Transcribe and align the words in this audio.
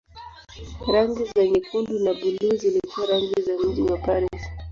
Rangi 0.93 1.25
za 1.35 1.45
nyekundu 1.47 1.99
na 1.99 2.13
buluu 2.13 2.55
zilikuwa 2.55 3.05
rangi 3.07 3.41
za 3.41 3.57
mji 3.57 3.81
wa 3.81 3.97
Paris. 3.97 4.41